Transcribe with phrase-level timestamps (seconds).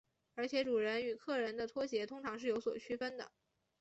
[0.33, 3.31] 而且主人与客人的拖鞋通常是有所区分的。